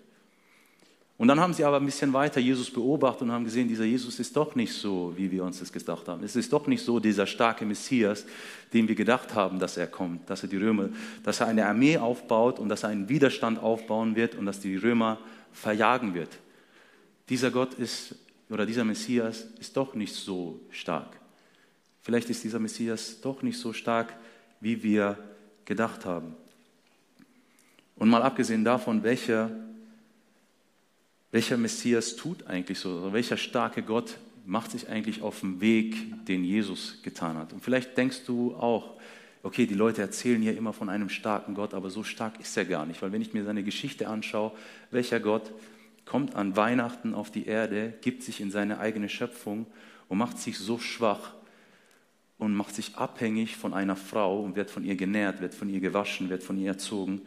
[1.16, 4.18] Und dann haben sie aber ein bisschen weiter Jesus beobachtet und haben gesehen, dieser Jesus
[4.18, 6.24] ist doch nicht so, wie wir uns das gedacht haben.
[6.24, 8.24] Es ist doch nicht so dieser starke Messias,
[8.72, 10.88] den wir gedacht haben, dass er kommt, dass er die Römer,
[11.22, 14.76] dass er eine Armee aufbaut und dass er einen Widerstand aufbauen wird und dass die
[14.76, 15.18] Römer
[15.52, 16.30] verjagen wird.
[17.28, 18.16] Dieser Gott ist
[18.50, 21.20] oder dieser Messias ist doch nicht so stark.
[22.02, 24.14] Vielleicht ist dieser Messias doch nicht so stark,
[24.60, 25.16] wie wir
[25.64, 26.34] gedacht haben.
[27.96, 29.50] Und mal abgesehen davon, welcher,
[31.30, 36.26] welcher Messias tut eigentlich so, oder welcher starke Gott macht sich eigentlich auf den Weg,
[36.26, 37.52] den Jesus getan hat.
[37.52, 38.94] Und vielleicht denkst du auch,
[39.42, 42.64] okay, die Leute erzählen hier immer von einem starken Gott, aber so stark ist er
[42.64, 44.52] gar nicht, weil wenn ich mir seine Geschichte anschaue,
[44.90, 45.52] welcher Gott
[46.04, 49.66] kommt an Weihnachten auf die Erde, gibt sich in seine eigene Schöpfung
[50.08, 51.32] und macht sich so schwach
[52.36, 55.80] und macht sich abhängig von einer Frau und wird von ihr genährt, wird von ihr
[55.80, 57.22] gewaschen, wird von ihr erzogen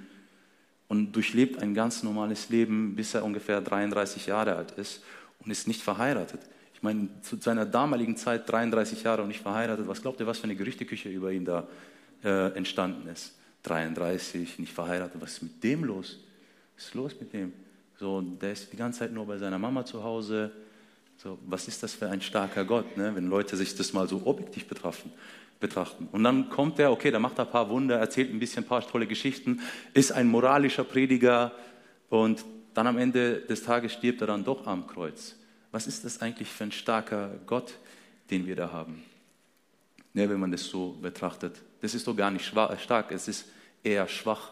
[0.87, 5.03] und durchlebt ein ganz normales Leben, bis er ungefähr 33 Jahre alt ist
[5.43, 6.41] und ist nicht verheiratet.
[6.73, 9.87] Ich meine, zu seiner damaligen Zeit 33 Jahre und nicht verheiratet.
[9.87, 11.67] Was glaubt ihr, was für eine Gerüchteküche über ihn da
[12.23, 13.33] äh, entstanden ist?
[13.63, 15.19] 33, nicht verheiratet.
[15.19, 16.19] Was ist mit dem los?
[16.75, 17.51] Was ist los mit dem?
[17.99, 20.51] So, der ist die ganze Zeit nur bei seiner Mama zu Hause.
[21.17, 23.15] So, was ist das für ein starker Gott, ne?
[23.15, 25.11] wenn Leute sich das mal so objektiv betrachten?
[25.59, 26.07] Betrachten.
[26.11, 28.67] Und dann kommt er, okay, da macht er ein paar Wunder, erzählt ein bisschen ein
[28.67, 29.61] paar tolle Geschichten,
[29.93, 31.51] ist ein moralischer Prediger
[32.09, 35.35] und dann am Ende des Tages stirbt er dann doch am Kreuz.
[35.71, 37.73] Was ist das eigentlich für ein starker Gott,
[38.29, 39.03] den wir da haben?
[40.13, 41.61] Ja, wenn man das so betrachtet.
[41.81, 43.47] Das ist doch gar nicht stark, es ist
[43.83, 44.51] eher schwach.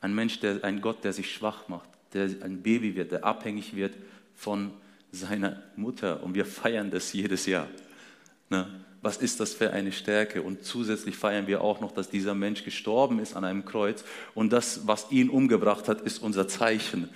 [0.00, 3.74] Ein Mensch, der, ein Gott, der sich schwach macht, der ein Baby wird, der abhängig
[3.74, 3.94] wird
[4.34, 4.72] von
[5.10, 6.22] seiner Mutter.
[6.22, 7.68] Und wir feiern das jedes Jahr.
[8.50, 8.84] Ne?
[9.06, 10.42] Was ist das für eine Stärke?
[10.42, 14.02] Und zusätzlich feiern wir auch noch, dass dieser Mensch gestorben ist an einem Kreuz.
[14.34, 17.08] Und das, was ihn umgebracht hat, ist unser Zeichen,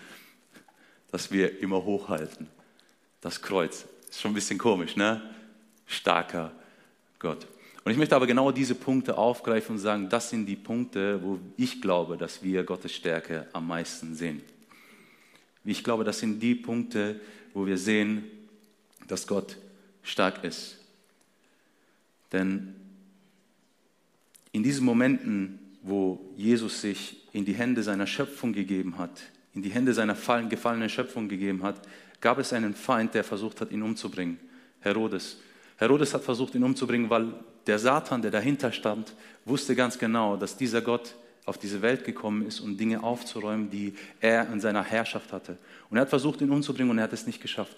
[1.10, 2.46] das wir immer hochhalten.
[3.20, 3.86] Das Kreuz.
[4.08, 5.20] Ist schon ein bisschen komisch, ne?
[5.84, 6.52] Starker
[7.18, 7.48] Gott.
[7.82, 11.40] Und ich möchte aber genau diese Punkte aufgreifen und sagen, das sind die Punkte, wo
[11.56, 14.42] ich glaube, dass wir Gottes Stärke am meisten sehen.
[15.64, 17.20] Ich glaube, das sind die Punkte,
[17.52, 18.30] wo wir sehen,
[19.08, 19.56] dass Gott
[20.04, 20.79] stark ist.
[22.32, 22.74] Denn
[24.52, 29.22] in diesen Momenten, wo Jesus sich in die Hände seiner Schöpfung gegeben hat,
[29.54, 30.14] in die Hände seiner
[30.48, 31.80] gefallenen Schöpfung gegeben hat,
[32.20, 34.38] gab es einen Feind, der versucht hat, ihn umzubringen,
[34.80, 35.38] Herodes.
[35.76, 37.32] Herodes hat versucht, ihn umzubringen, weil
[37.66, 39.14] der Satan, der dahinter stand,
[39.44, 41.14] wusste ganz genau, dass dieser Gott
[41.46, 45.58] auf diese Welt gekommen ist, um Dinge aufzuräumen, die er in seiner Herrschaft hatte.
[45.88, 47.76] Und er hat versucht, ihn umzubringen und er hat es nicht geschafft.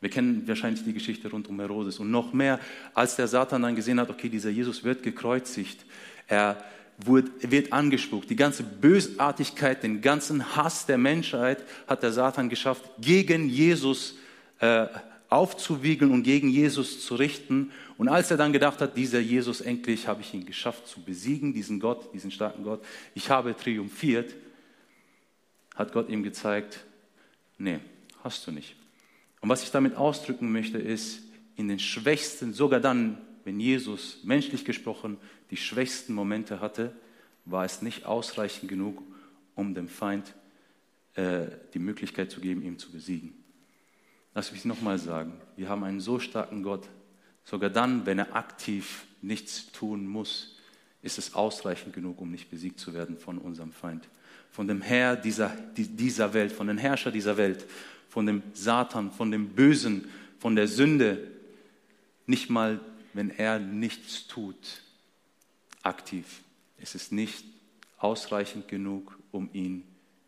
[0.00, 1.98] Wir kennen wahrscheinlich die Geschichte rund um Herodes.
[1.98, 2.60] Und noch mehr,
[2.94, 5.84] als der Satan dann gesehen hat, okay, dieser Jesus wird gekreuzigt,
[6.26, 6.62] er
[6.98, 8.30] wird angespuckt.
[8.30, 14.16] Die ganze Bösartigkeit, den ganzen Hass der Menschheit hat der Satan geschafft, gegen Jesus
[14.60, 14.86] äh,
[15.28, 17.72] aufzuwiegeln und gegen Jesus zu richten.
[17.98, 21.52] Und als er dann gedacht hat, dieser Jesus, endlich habe ich ihn geschafft zu besiegen,
[21.52, 24.34] diesen Gott, diesen starken Gott, ich habe triumphiert,
[25.74, 26.84] hat Gott ihm gezeigt,
[27.58, 27.80] nee,
[28.22, 28.74] hast du nicht.
[29.46, 31.20] Und was ich damit ausdrücken möchte, ist,
[31.54, 35.18] in den schwächsten, sogar dann, wenn Jesus menschlich gesprochen
[35.52, 36.92] die schwächsten Momente hatte,
[37.44, 39.04] war es nicht ausreichend genug,
[39.54, 40.34] um dem Feind
[41.14, 43.34] äh, die Möglichkeit zu geben, ihn zu besiegen.
[44.34, 46.88] Lass mich nochmal sagen, wir haben einen so starken Gott,
[47.44, 50.58] sogar dann, wenn er aktiv nichts tun muss,
[51.02, 54.08] ist es ausreichend genug, um nicht besiegt zu werden von unserem Feind,
[54.50, 57.64] von dem Herr dieser, dieser Welt, von dem Herrscher dieser Welt,
[58.16, 61.18] von dem Satan, von dem Bösen, von der Sünde,
[62.24, 62.80] nicht mal,
[63.12, 64.56] wenn er nichts tut,
[65.82, 66.40] aktiv.
[66.78, 67.44] Es ist nicht
[67.98, 69.82] ausreichend genug, um ihn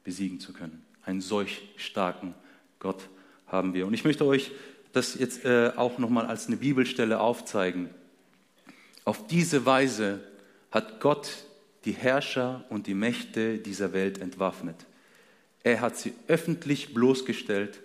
[0.05, 0.85] besiegen zu können.
[1.03, 2.35] Einen solch starken
[2.79, 3.09] Gott
[3.46, 3.87] haben wir.
[3.87, 4.51] Und ich möchte euch
[4.92, 7.88] das jetzt äh, auch nochmal als eine Bibelstelle aufzeigen.
[9.07, 10.20] Auf diese Weise
[10.70, 11.31] hat Gott
[11.87, 14.77] die Herrscher und die Mächte dieser Welt entwaffnet.
[15.68, 17.81] Er hat sie öffentlich bloßgestellt,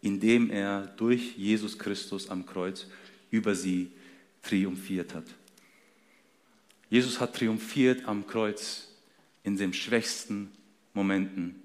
[0.00, 2.86] indem er durch Jesus Christus am Kreuz
[3.30, 3.90] über sie
[4.40, 5.24] triumphiert hat.
[6.88, 8.88] Jesus hat triumphiert am Kreuz
[9.42, 10.50] in den schwächsten
[10.94, 11.56] Momenten,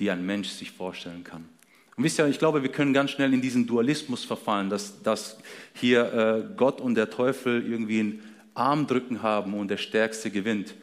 [0.00, 1.48] die ein Mensch sich vorstellen kann.
[1.96, 5.38] Und wisst ihr, ich glaube, wir können ganz schnell in diesen Dualismus verfallen, dass, dass
[5.74, 8.22] hier äh, Gott und der Teufel irgendwie ein
[8.54, 10.74] Armdrücken haben und der Stärkste gewinnt.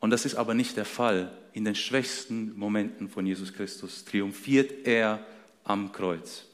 [0.00, 1.32] Und das ist aber nicht der Fall.
[1.52, 5.24] In den schwächsten Momenten von Jesus Christus triumphiert er
[5.64, 6.44] am Kreuz.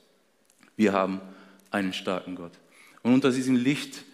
[0.77, 1.21] Wir haben
[1.71, 2.53] einen starken Gott.
[3.03, 4.05] Und unter diesem Licht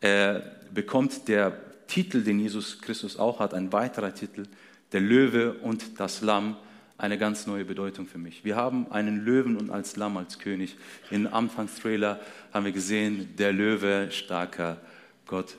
[0.00, 0.40] äh,
[0.72, 4.46] bekommt der Titel, den Jesus Christus auch hat, ein weiterer Titel,
[4.92, 6.56] der Löwe und das Lamm,
[6.98, 8.44] eine ganz neue Bedeutung für mich.
[8.44, 10.76] Wir haben einen Löwen und als Lamm als König.
[11.10, 12.20] Im Anfangstrailer
[12.52, 14.80] haben wir gesehen, der Löwe, starker
[15.26, 15.56] Gott.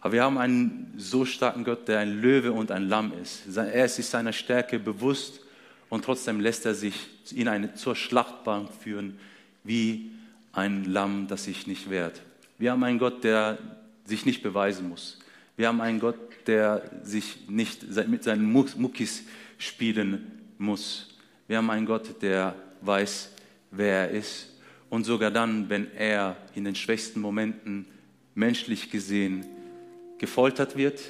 [0.00, 3.56] Aber wir haben einen so starken Gott, der ein Löwe und ein Lamm ist.
[3.56, 5.40] Er ist sich seiner Stärke bewusst
[5.88, 6.94] und trotzdem lässt er sich
[7.32, 9.18] in eine, zur Schlachtbank führen,
[9.64, 10.12] wie
[10.52, 12.22] ein Lamm, das sich nicht wehrt.
[12.58, 13.58] Wir haben einen Gott, der
[14.04, 15.18] sich nicht beweisen muss.
[15.56, 19.24] Wir haben einen Gott, der sich nicht mit seinen Muckis
[19.58, 21.16] spielen muss.
[21.48, 23.30] Wir haben einen Gott, der weiß,
[23.72, 24.48] wer er ist.
[24.90, 27.86] Und sogar dann, wenn er in den schwächsten Momenten
[28.34, 29.44] menschlich gesehen
[30.18, 31.00] gefoltert wird,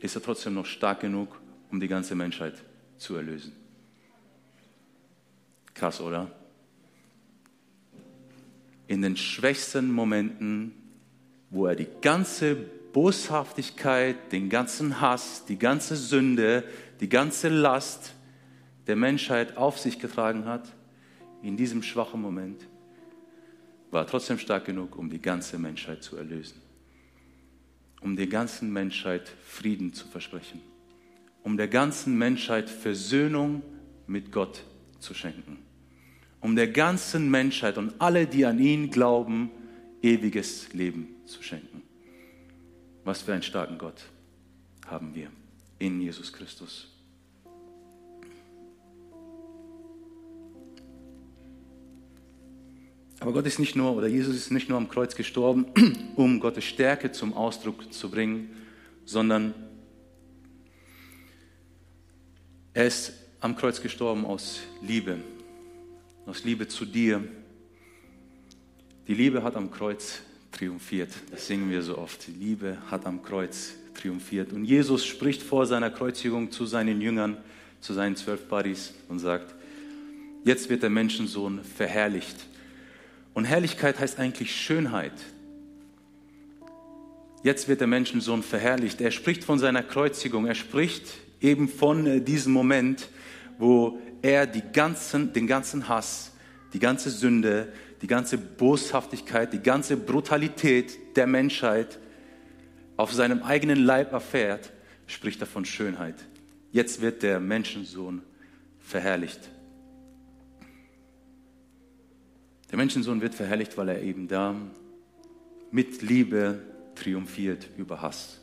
[0.00, 2.54] ist er trotzdem noch stark genug, um die ganze Menschheit
[2.98, 3.52] zu erlösen.
[5.74, 6.30] Krass, oder?
[8.86, 10.74] In den schwächsten Momenten,
[11.50, 12.54] wo er die ganze
[12.92, 16.64] Boshaftigkeit, den ganzen Hass, die ganze Sünde,
[17.00, 18.14] die ganze Last
[18.86, 20.68] der Menschheit auf sich getragen hat,
[21.42, 22.66] in diesem schwachen Moment,
[23.90, 26.60] war er trotzdem stark genug, um die ganze Menschheit zu erlösen.
[28.02, 30.60] Um der ganzen Menschheit Frieden zu versprechen.
[31.42, 33.62] Um der ganzen Menschheit Versöhnung
[34.06, 34.64] mit Gott
[34.98, 35.58] zu schenken.
[36.40, 39.50] Um der ganzen Menschheit und alle, die an ihn glauben,
[40.02, 41.82] ewiges Leben zu schenken.
[43.04, 44.04] Was für einen starken Gott
[44.86, 45.30] haben wir
[45.78, 46.91] in Jesus Christus.
[53.22, 55.66] Aber Gott ist nicht nur, oder Jesus ist nicht nur am Kreuz gestorben,
[56.16, 58.50] um Gottes Stärke zum Ausdruck zu bringen,
[59.04, 59.54] sondern
[62.74, 65.18] er ist am Kreuz gestorben aus Liebe,
[66.26, 67.22] aus Liebe zu dir.
[69.06, 71.10] Die Liebe hat am Kreuz triumphiert.
[71.30, 72.26] Das singen wir so oft.
[72.26, 74.52] Die Liebe hat am Kreuz triumphiert.
[74.52, 77.36] Und Jesus spricht vor seiner Kreuzigung zu seinen Jüngern,
[77.80, 79.54] zu seinen zwölf Buddies und sagt,
[80.44, 82.48] jetzt wird der Menschensohn verherrlicht.
[83.34, 85.12] Und Herrlichkeit heißt eigentlich Schönheit.
[87.42, 89.00] Jetzt wird der Menschensohn verherrlicht.
[89.00, 90.46] Er spricht von seiner Kreuzigung.
[90.46, 93.08] Er spricht eben von äh, diesem Moment,
[93.58, 96.32] wo er ganzen, den ganzen Hass,
[96.72, 101.98] die ganze Sünde, die ganze Boshaftigkeit, die ganze Brutalität der Menschheit
[102.96, 104.72] auf seinem eigenen Leib erfährt,
[105.06, 106.14] spricht er von Schönheit.
[106.70, 108.22] Jetzt wird der Menschensohn
[108.80, 109.40] verherrlicht.
[112.72, 114.56] Der Menschensohn wird verherrlicht, weil er eben da
[115.70, 116.62] mit Liebe
[116.94, 118.40] triumphiert über Hass.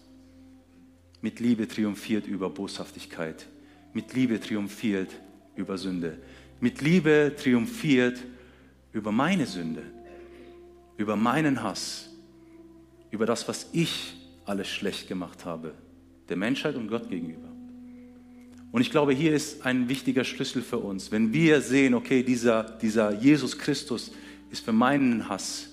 [1.19, 3.47] Mit Liebe triumphiert über Boshaftigkeit.
[3.91, 5.09] Mit Liebe triumphiert
[5.55, 6.19] über Sünde.
[6.59, 8.19] Mit Liebe triumphiert
[8.93, 9.81] über meine Sünde,
[10.97, 12.09] über meinen Hass,
[13.09, 14.15] über das, was ich
[14.45, 15.73] alles schlecht gemacht habe,
[16.27, 17.48] der Menschheit und Gott gegenüber.
[18.71, 21.11] Und ich glaube, hier ist ein wichtiger Schlüssel für uns.
[21.11, 24.11] Wenn wir sehen, okay, dieser, dieser Jesus Christus
[24.51, 25.69] ist für meinen Hass,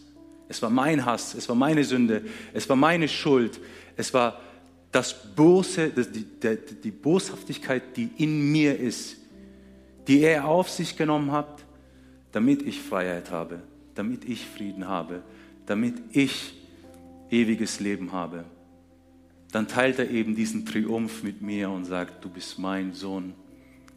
[0.49, 3.61] es war mein Hass, es war meine Sünde, es war meine Schuld,
[3.97, 4.41] es war
[4.93, 9.17] das Bose, die, die, die Boshaftigkeit, die in mir ist,
[10.07, 11.65] die er auf sich genommen hat,
[12.33, 13.61] damit ich Freiheit habe,
[13.95, 15.23] damit ich Frieden habe,
[15.67, 16.55] damit ich
[17.31, 18.45] ewiges Leben habe.
[19.57, 23.33] Dann teilt er eben diesen Triumph mit mir und sagt, du bist mein Sohn,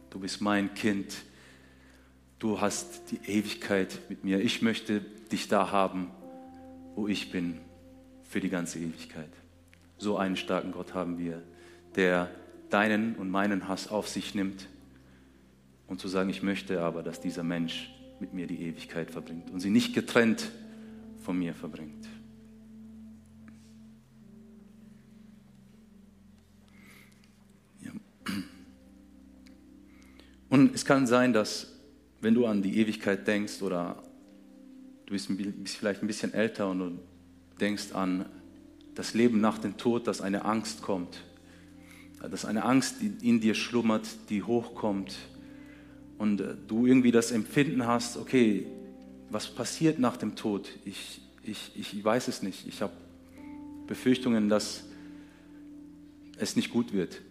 [0.08, 1.18] du bist mein Kind,
[2.38, 4.40] du hast die Ewigkeit mit mir.
[4.40, 6.10] Ich möchte dich da haben,
[6.94, 7.58] wo ich bin,
[8.22, 9.28] für die ganze Ewigkeit.
[9.98, 11.42] So einen starken Gott haben wir,
[11.94, 12.30] der
[12.70, 14.66] deinen und meinen Hass auf sich nimmt
[15.88, 19.60] und zu sagen, ich möchte aber, dass dieser Mensch mit mir die Ewigkeit verbringt und
[19.60, 20.50] sie nicht getrennt
[21.22, 22.08] von mir verbringt.
[30.50, 31.68] Und es kann sein, dass
[32.20, 34.02] wenn du an die Ewigkeit denkst oder
[35.06, 36.98] du bist, bist vielleicht ein bisschen älter und du
[37.58, 38.26] denkst an
[38.94, 41.22] das Leben nach dem Tod, dass eine Angst kommt,
[42.20, 45.16] dass eine Angst in dir schlummert, die hochkommt,
[46.20, 48.66] und äh, du irgendwie das Empfinden hast, okay,
[49.30, 50.68] was passiert nach dem Tod?
[50.84, 52.66] Ich, ich, ich weiß es nicht.
[52.68, 52.92] Ich habe
[53.86, 54.84] Befürchtungen, dass
[56.36, 57.22] es nicht gut wird.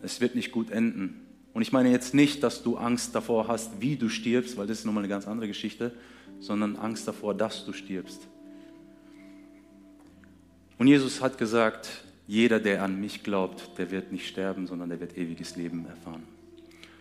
[0.00, 1.25] Es wird nicht gut enden.
[1.56, 4.80] Und ich meine jetzt nicht, dass du Angst davor hast, wie du stirbst, weil das
[4.80, 5.90] ist nochmal eine ganz andere Geschichte,
[6.38, 8.20] sondern Angst davor, dass du stirbst.
[10.76, 15.00] Und Jesus hat gesagt, jeder, der an mich glaubt, der wird nicht sterben, sondern der
[15.00, 16.24] wird ewiges Leben erfahren.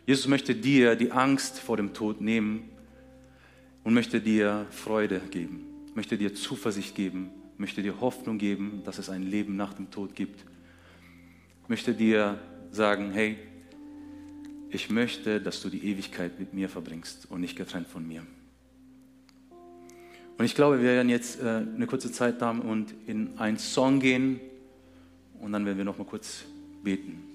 [0.05, 2.69] Jesus möchte dir die Angst vor dem Tod nehmen
[3.83, 9.09] und möchte dir Freude geben, möchte dir Zuversicht geben, möchte dir Hoffnung geben, dass es
[9.09, 10.45] ein Leben nach dem Tod gibt.
[11.67, 12.39] Möchte dir
[12.71, 13.37] sagen, hey,
[14.69, 18.23] ich möchte, dass du die Ewigkeit mit mir verbringst und nicht getrennt von mir.
[20.37, 23.99] Und ich glaube, wir werden jetzt äh, eine kurze Zeit haben und in einen Song
[23.99, 24.39] gehen
[25.39, 26.43] und dann werden wir noch mal kurz
[26.83, 27.34] beten.